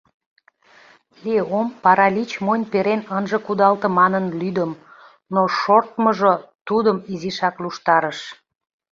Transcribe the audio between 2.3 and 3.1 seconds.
монь перен